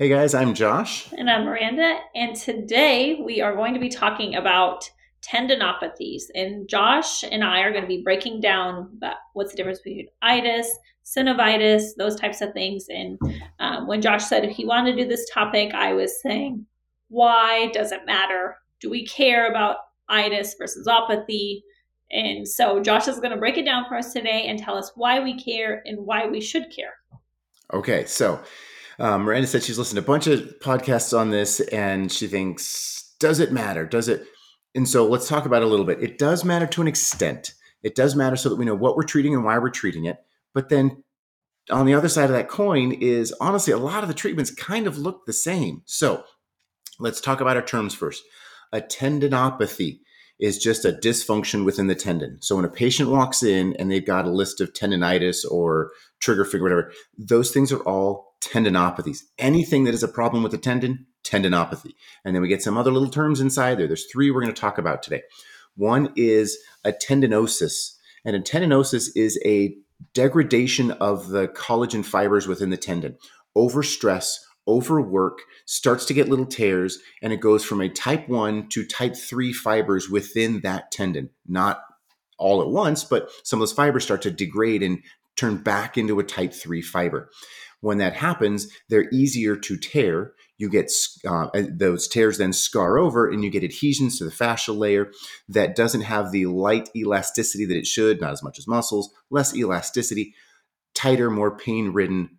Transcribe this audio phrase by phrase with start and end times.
[0.00, 1.12] Hey guys, I'm Josh.
[1.18, 1.98] And I'm Miranda.
[2.14, 4.88] And today we are going to be talking about
[5.22, 6.26] tendinopathies.
[6.36, 9.00] And Josh and I are going to be breaking down
[9.32, 10.70] what's the difference between itis,
[11.04, 12.86] synovitis, those types of things.
[12.88, 13.18] And
[13.58, 16.64] um, when Josh said he wanted to do this topic, I was saying,
[17.08, 18.56] why does it matter?
[18.80, 21.62] Do we care about itis versus opathy?
[22.12, 24.92] And so Josh is going to break it down for us today and tell us
[24.94, 26.94] why we care and why we should care.
[27.74, 28.40] Okay, so
[28.98, 33.14] um, Miranda said she's listened to a bunch of podcasts on this and she thinks,
[33.20, 33.86] does it matter?
[33.86, 34.24] Does it?
[34.74, 36.02] And so let's talk about it a little bit.
[36.02, 37.54] It does matter to an extent.
[37.82, 40.18] It does matter so that we know what we're treating and why we're treating it.
[40.52, 41.04] But then
[41.70, 44.86] on the other side of that coin is honestly, a lot of the treatments kind
[44.86, 45.82] of look the same.
[45.84, 46.24] So
[46.98, 48.24] let's talk about our terms first.
[48.72, 50.00] A tendinopathy
[50.40, 52.38] is just a dysfunction within the tendon.
[52.40, 56.44] So when a patient walks in and they've got a list of tendonitis or trigger
[56.44, 59.22] finger, whatever, those things are all tendinopathies.
[59.38, 61.92] Anything that is a problem with the tendon, tendinopathy.
[62.24, 63.86] And then we get some other little terms inside there.
[63.86, 65.22] There's three we're going to talk about today.
[65.76, 67.96] One is a tendinosis.
[68.24, 69.76] And a tendinosis is a
[70.14, 73.16] degradation of the collagen fibers within the tendon.
[73.56, 78.84] Overstress overwork, starts to get little tears, and it goes from a type 1 to
[78.84, 81.30] type 3 fibers within that tendon.
[81.46, 81.80] Not
[82.38, 85.02] all at once, but some of those fibers start to degrade and
[85.34, 87.30] turn back into a type 3 fiber.
[87.80, 90.32] When that happens, they're easier to tear.
[90.56, 90.90] You get
[91.26, 95.12] uh, those tears then scar over, and you get adhesions to the fascial layer
[95.48, 99.54] that doesn't have the light elasticity that it should, not as much as muscles, less
[99.54, 100.34] elasticity,
[100.94, 102.38] tighter, more pain ridden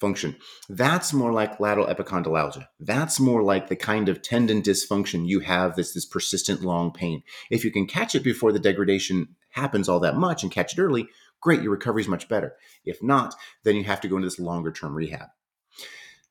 [0.00, 0.36] function.
[0.68, 2.66] That's more like lateral epicondylalgia.
[2.80, 7.22] That's more like the kind of tendon dysfunction you have that's this persistent long pain.
[7.50, 10.80] If you can catch it before the degradation happens all that much and catch it
[10.80, 11.08] early,
[11.40, 12.56] great, your recovery is much better.
[12.84, 15.28] If not, then you have to go into this longer term rehab.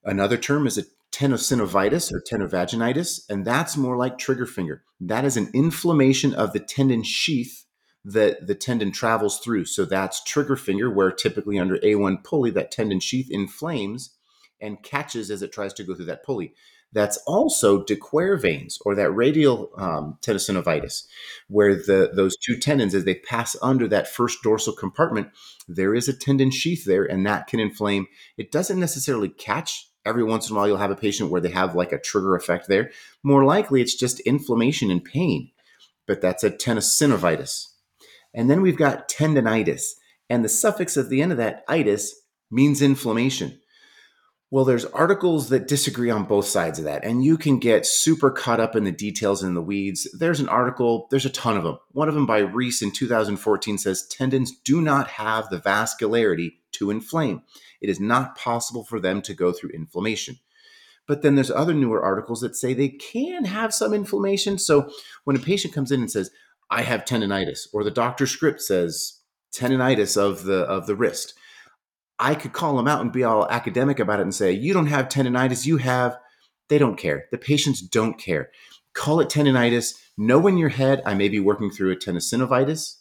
[0.04, 4.84] Another term is a tenosynovitis or tenovaginitis, and that's more like trigger finger.
[5.00, 7.66] That is an inflammation of the tendon sheath
[8.06, 9.66] that the tendon travels through.
[9.66, 14.16] So that's trigger finger, where typically under A1 pulley, that tendon sheath inflames
[14.62, 16.54] and catches as it tries to go through that pulley.
[16.98, 21.06] That's also de Quervain's or that radial um, tenosynovitis,
[21.48, 25.30] where the those two tendons, as they pass under that first dorsal compartment,
[25.68, 28.08] there is a tendon sheath there, and that can inflame.
[28.36, 29.92] It doesn't necessarily catch.
[30.08, 32.36] Every once in a while, you'll have a patient where they have like a trigger
[32.36, 32.90] effect there.
[33.22, 35.52] More likely, it's just inflammation and pain,
[36.08, 37.74] but that's a tenosynovitis.
[38.34, 39.84] And then we've got tendonitis.
[40.32, 43.60] And the suffix at the end of that itis means inflammation.
[44.50, 48.32] Well, there's articles that disagree on both sides of that, and you can get super
[48.32, 50.08] caught up in the details and the weeds.
[50.18, 51.80] There's an article, there's a ton of them.
[51.92, 56.92] One of them by Reese in 2014 says tendons do not have the vascularity to
[56.92, 57.42] inflame.
[57.82, 60.40] It is not possible for them to go through inflammation.
[61.08, 64.58] But then there's other newer articles that say they can have some inflammation.
[64.58, 64.90] So
[65.26, 66.32] when a patient comes in and says,
[66.70, 69.22] I have tendonitis, or the doctor's script says
[69.54, 71.34] tendonitis of the of the wrist.
[72.20, 74.88] I could call them out and be all academic about it and say, "You don't
[74.88, 76.18] have tendonitis, you have."
[76.70, 77.26] They don't care.
[77.32, 78.52] The patients don't care.
[78.94, 79.94] Call it tendonitis.
[80.18, 82.96] Know in your head, I may be working through a tenosynovitis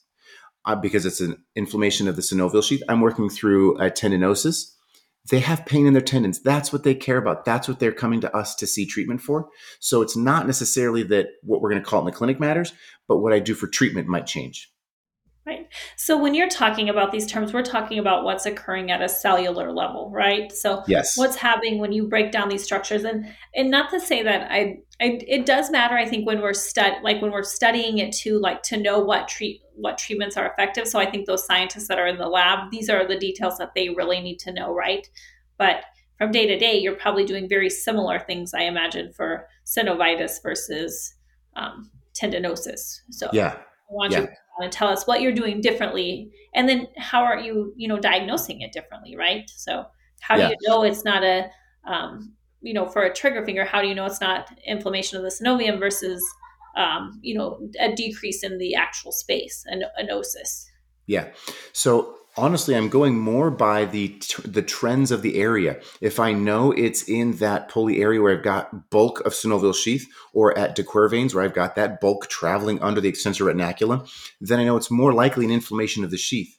[0.64, 2.82] uh, because it's an inflammation of the synovial sheath.
[2.88, 4.76] I'm working through a tendinosis
[5.30, 6.40] they have pain in their tendons.
[6.40, 7.44] That's what they care about.
[7.44, 9.48] That's what they're coming to us to see treatment for.
[9.80, 12.72] So it's not necessarily that what we're going to call it in the clinic matters,
[13.08, 14.70] but what I do for treatment might change.
[15.46, 15.68] Right.
[15.94, 19.70] So when you're talking about these terms, we're talking about what's occurring at a cellular
[19.70, 20.50] level, right?
[20.50, 21.16] So yes.
[21.16, 24.78] what's happening when you break down these structures, and and not to say that I,
[25.00, 25.96] I it does matter.
[25.96, 29.28] I think when we're stud like when we're studying it too, like to know what
[29.28, 30.88] treat what treatments are effective.
[30.88, 33.70] So I think those scientists that are in the lab, these are the details that
[33.76, 35.08] they really need to know, right?
[35.58, 35.84] But
[36.18, 41.14] from day to day, you're probably doing very similar things, I imagine, for synovitis versus
[41.54, 41.88] um,
[42.20, 43.02] tendinosis.
[43.10, 44.22] So yeah, I want yeah.
[44.22, 44.28] you
[44.62, 48.60] to tell us what you're doing differently, and then how are you, you know, diagnosing
[48.60, 49.50] it differently, right?
[49.56, 49.84] So
[50.20, 50.48] how yeah.
[50.48, 51.50] do you know it's not a,
[51.86, 52.32] um,
[52.62, 55.28] you know, for a trigger finger, how do you know it's not inflammation of the
[55.28, 56.24] synovium versus,
[56.76, 60.66] um, you know, a decrease in the actual space, a stenosis?
[61.06, 61.28] Yeah.
[61.72, 65.80] So honestly i'm going more by the the trends of the area.
[66.00, 70.06] If i know it's in that pulley area where i've got bulk of synovial sheath
[70.32, 74.08] or at de Quervain's where i've got that bulk traveling under the extensor retinaculum
[74.40, 76.55] then i know it's more likely an inflammation of the sheath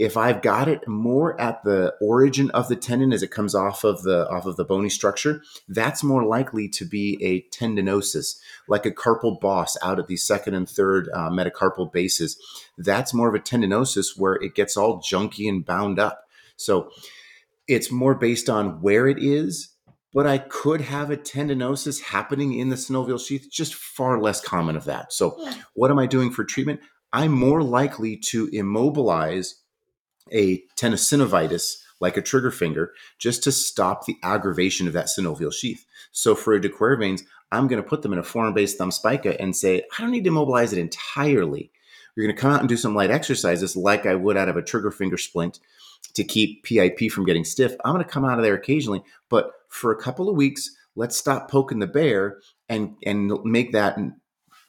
[0.00, 3.84] if I've got it more at the origin of the tendon as it comes off
[3.84, 8.86] of the off of the bony structure, that's more likely to be a tendinosis, like
[8.86, 12.38] a carpal boss out at the second and third uh, metacarpal bases.
[12.78, 16.24] That's more of a tendinosis where it gets all junky and bound up.
[16.56, 16.90] So
[17.68, 19.76] it's more based on where it is
[20.12, 24.74] but I could have a tendinosis happening in the synovial sheath, just far less common
[24.74, 25.12] of that.
[25.12, 25.54] So, Yeah.
[25.74, 26.80] what am I doing for treatment?
[27.12, 29.59] I'm more likely to immobilize
[30.32, 35.84] a tenosynovitis like a trigger finger just to stop the aggravation of that synovial sheath.
[36.12, 38.78] So, for a De Quervain's, veins, I'm going to put them in a forearm based
[38.78, 41.70] thumb spica and say, I don't need to mobilize it entirely.
[42.14, 44.56] You're going to come out and do some light exercises like I would out of
[44.56, 45.60] a trigger finger splint
[46.14, 47.74] to keep PIP from getting stiff.
[47.84, 51.16] I'm going to come out of there occasionally, but for a couple of weeks, let's
[51.16, 52.38] stop poking the bear
[52.68, 53.98] and and make that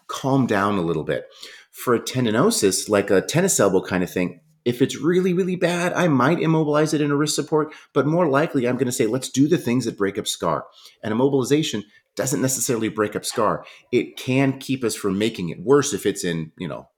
[0.07, 1.27] calm down a little bit.
[1.71, 5.93] For a tendinosis, like a tennis elbow kind of thing, if it's really really bad,
[5.93, 9.07] I might immobilize it in a wrist support, but more likely I'm going to say
[9.07, 10.65] let's do the things that break up scar.
[11.03, 11.83] And immobilization
[12.15, 13.65] doesn't necessarily break up scar.
[13.91, 16.89] It can keep us from making it worse if it's in, you know,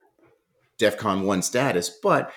[0.79, 2.31] DEFCON 1 status, but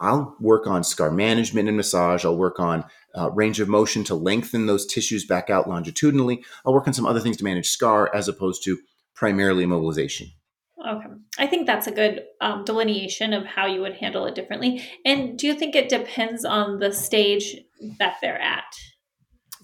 [0.00, 2.24] I'll work on scar management and massage.
[2.24, 2.84] I'll work on
[3.16, 6.44] uh, range of motion to lengthen those tissues back out longitudinally.
[6.64, 8.78] I'll work on some other things to manage scar as opposed to
[9.14, 10.32] primarily immobilization.
[10.86, 11.08] Okay.
[11.38, 14.82] I think that's a good um, delineation of how you would handle it differently.
[15.04, 17.56] And do you think it depends on the stage
[17.98, 18.64] that they're at?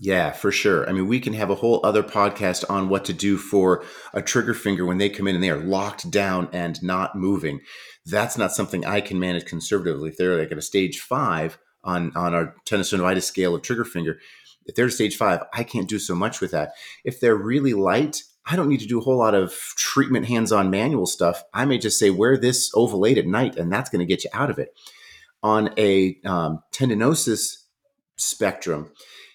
[0.00, 0.88] Yeah, for sure.
[0.88, 4.20] I mean, we can have a whole other podcast on what to do for a
[4.20, 7.60] trigger finger when they come in and they are locked down and not moving.
[8.04, 10.10] That's not something I can manage conservatively.
[10.10, 14.18] If they're like at a stage five on on our tenosynovitis scale of trigger finger,
[14.66, 16.72] if they're stage five, I can't do so much with that.
[17.04, 20.70] If they're really light, I don't need to do a whole lot of treatment hands-on
[20.70, 21.44] manual stuff.
[21.54, 24.30] I may just say wear this Oval-8 at night, and that's going to get you
[24.32, 24.76] out of it.
[25.42, 27.64] On a um, tendinosis
[28.16, 28.90] spectrum,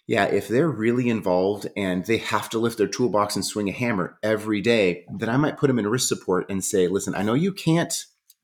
[0.07, 3.73] yeah, if they're really involved and they have to lift their toolbox and swing a
[3.73, 7.23] hammer every day, then I might put them in wrist support and say, listen, I
[7.23, 7.93] know you can't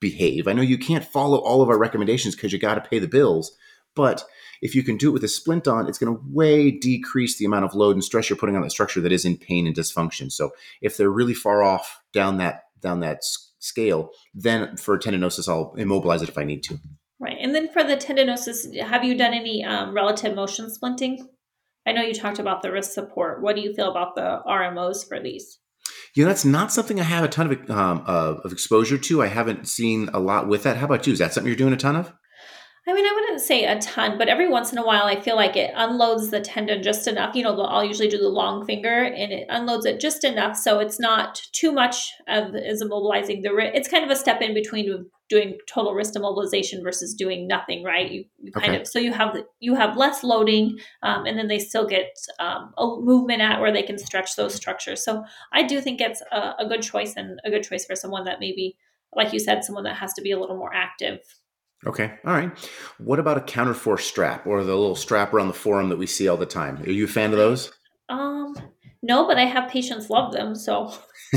[0.02, 0.50] behave.
[0.50, 3.08] I know you can't follow all of our recommendations because you got to pay the
[3.08, 3.56] bills.
[3.96, 4.26] But
[4.64, 7.44] if you can do it with a splint on, it's going to way decrease the
[7.44, 9.76] amount of load and stress you're putting on the structure that is in pain and
[9.76, 10.32] dysfunction.
[10.32, 13.26] So if they're really far off down that down that
[13.60, 16.80] scale, then for tendinosis, I'll immobilize it if I need to.
[17.20, 21.20] Right, and then for the tendinosis, have you done any um, relative motion splinting?
[21.86, 23.42] I know you talked about the wrist support.
[23.42, 25.60] What do you feel about the RMOs for these?
[26.16, 29.22] You know, that's not something I have a ton of um, of exposure to.
[29.22, 30.78] I haven't seen a lot with that.
[30.78, 31.12] How about you?
[31.12, 32.14] Is that something you're doing a ton of?
[32.86, 35.38] I mean, I wouldn't say a ton, but every once in a while, I feel
[35.38, 37.34] like it unloads the tendon just enough.
[37.34, 40.80] You know, I'll usually do the long finger, and it unloads it just enough so
[40.80, 43.72] it's not too much of is immobilizing the wrist.
[43.76, 48.12] It's kind of a step in between doing total wrist immobilization versus doing nothing, right?
[48.12, 48.82] You, you kind okay.
[48.82, 52.10] of so you have you have less loading, um, and then they still get
[52.40, 55.06] um, a movement at where they can stretch those structures.
[55.06, 58.26] So I do think it's a, a good choice and a good choice for someone
[58.26, 58.76] that maybe,
[59.16, 61.20] like you said, someone that has to be a little more active
[61.86, 62.14] Okay.
[62.26, 62.52] All right.
[62.98, 66.28] What about a counterforce strap or the little strap around the forearm that we see
[66.28, 66.82] all the time?
[66.84, 67.74] Are you a fan of those?
[68.10, 68.56] Um,
[69.02, 70.56] no, but I have patients love them.
[70.56, 70.94] So,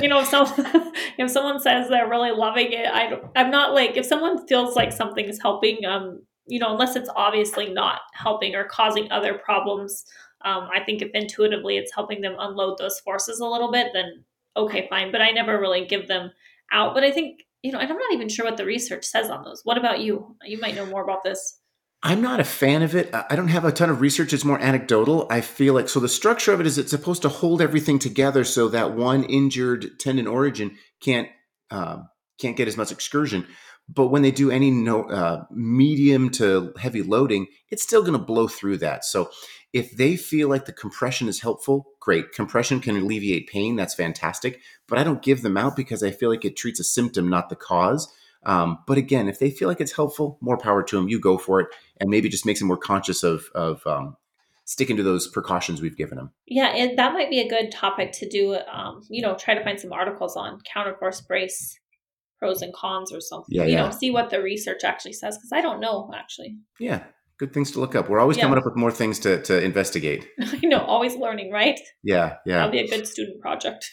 [0.00, 0.32] you know, if,
[1.18, 4.92] if someone says they're really loving it, I I'm not like, if someone feels like
[4.92, 10.04] something is helping, um, you know, unless it's obviously not helping or causing other problems,
[10.44, 14.24] um, I think if intuitively it's helping them unload those forces a little bit, then
[14.56, 15.10] okay, fine.
[15.10, 16.30] But I never really give them
[16.72, 16.94] out.
[16.94, 19.44] But I think you know, and I'm not even sure what the research says on
[19.44, 19.60] those.
[19.64, 20.36] What about you?
[20.44, 21.60] You might know more about this.
[22.02, 23.10] I'm not a fan of it.
[23.12, 24.32] I don't have a ton of research.
[24.32, 25.26] It's more anecdotal.
[25.28, 28.42] I feel like so the structure of it is it's supposed to hold everything together
[28.42, 31.28] so that one injured tendon origin can't
[31.70, 31.98] uh,
[32.40, 33.46] can't get as much excursion.
[33.86, 38.24] But when they do any no, uh, medium to heavy loading, it's still going to
[38.24, 39.04] blow through that.
[39.04, 39.30] So
[39.72, 42.32] if they feel like the compression is helpful, great.
[42.32, 43.76] Compression can alleviate pain.
[43.76, 44.60] That's fantastic.
[44.88, 47.48] But I don't give them out because I feel like it treats a symptom, not
[47.48, 48.12] the cause.
[48.44, 51.08] Um, but again, if they feel like it's helpful, more power to them.
[51.08, 51.68] You go for it,
[52.00, 54.16] and maybe just makes them more conscious of of um,
[54.64, 56.32] sticking to those precautions we've given them.
[56.46, 58.56] Yeah, and that might be a good topic to do.
[58.72, 61.78] Um, you know, try to find some articles on counterforce brace
[62.38, 63.54] pros and cons or something.
[63.54, 63.84] Yeah, you yeah.
[63.84, 66.56] know, see what the research actually says because I don't know actually.
[66.78, 67.04] Yeah,
[67.40, 68.10] good things to look up.
[68.10, 68.44] We're always yeah.
[68.44, 70.28] coming up with more things to to investigate.
[70.40, 71.80] I know, always learning, right?
[72.04, 72.58] Yeah, yeah.
[72.58, 73.90] That'll be a good student project.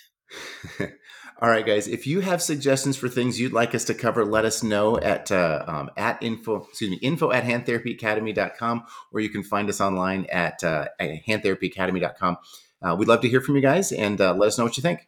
[1.40, 1.88] All right, guys.
[1.88, 5.32] If you have suggestions for things you'd like us to cover, let us know at
[5.32, 10.26] uh, um, at info excuse me info at handtherapyacademy.com or you can find us online
[10.26, 12.38] at, uh, at handtherapyacademy.com.
[12.82, 14.82] Uh, we'd love to hear from you guys and uh, let us know what you
[14.82, 15.08] think.